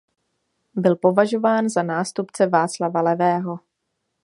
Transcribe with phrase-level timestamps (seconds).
[0.75, 3.59] Byl považován za nástupce Václava Levého.